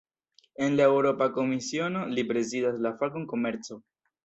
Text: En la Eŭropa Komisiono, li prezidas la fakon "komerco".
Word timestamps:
En 0.67 0.77
la 0.79 0.87
Eŭropa 0.93 1.27
Komisiono, 1.35 2.03
li 2.15 2.25
prezidas 2.33 2.83
la 2.89 2.95
fakon 3.03 3.31
"komerco". 3.35 3.81